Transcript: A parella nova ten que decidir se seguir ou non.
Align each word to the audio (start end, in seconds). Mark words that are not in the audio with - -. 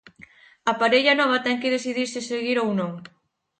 A 0.71 0.73
parella 0.81 1.13
nova 1.19 1.43
ten 1.45 1.57
que 1.61 1.73
decidir 1.75 2.07
se 2.13 2.21
seguir 2.31 2.57
ou 2.63 2.69
non. 2.79 2.91